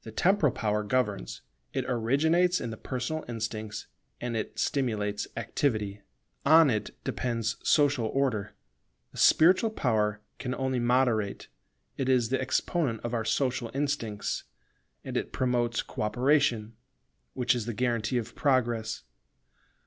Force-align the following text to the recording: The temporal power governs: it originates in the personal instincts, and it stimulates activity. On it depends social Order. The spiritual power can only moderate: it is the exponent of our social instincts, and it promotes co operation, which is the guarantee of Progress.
The 0.03 0.11
temporal 0.11 0.51
power 0.51 0.81
governs: 0.83 1.41
it 1.73 1.85
originates 1.87 2.59
in 2.59 2.71
the 2.71 2.75
personal 2.77 3.23
instincts, 3.27 3.85
and 4.19 4.35
it 4.35 4.57
stimulates 4.57 5.27
activity. 5.37 6.01
On 6.43 6.71
it 6.71 6.95
depends 7.03 7.57
social 7.61 8.07
Order. 8.07 8.55
The 9.11 9.19
spiritual 9.19 9.69
power 9.69 10.19
can 10.39 10.55
only 10.55 10.79
moderate: 10.79 11.49
it 11.97 12.09
is 12.09 12.29
the 12.29 12.41
exponent 12.41 13.01
of 13.03 13.13
our 13.13 13.23
social 13.23 13.69
instincts, 13.75 14.45
and 15.03 15.15
it 15.15 15.31
promotes 15.31 15.83
co 15.83 16.01
operation, 16.01 16.73
which 17.35 17.53
is 17.53 17.67
the 17.67 17.73
guarantee 17.75 18.17
of 18.17 18.33
Progress. 18.33 19.03